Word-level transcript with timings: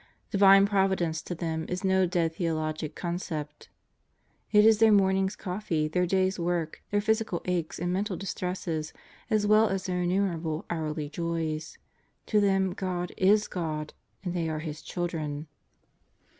Divine 0.31 0.65
Providence 0.65 1.21
to 1.21 1.35
them 1.35 1.67
is 1.69 1.83
no 1.83 2.07
dead 2.07 2.33
theologic 2.33 2.95
concept. 2.95 3.69
It 4.51 4.65
is 4.65 4.79
their 4.79 4.91
morning's 4.91 5.35
coffee, 5.35 5.87
their 5.87 6.07
day's 6.07 6.39
work, 6.39 6.81
their 6.89 7.01
physical 7.01 7.43
aches 7.45 7.77
and 7.77 7.93
mental 7.93 8.17
distresses 8.17 8.93
as 9.29 9.45
well 9.45 9.69
as 9.69 9.85
their 9.85 10.01
innumerable 10.01 10.65
hourly 10.71 11.07
joys. 11.07 11.77
To 12.25 12.41
them 12.41 12.73
God 12.73 13.11
is 13.15 13.47
God, 13.47 13.93
and 14.23 14.33
they 14.33 14.49
are 14.49 14.57
His 14.57 14.81
children. 14.81 15.45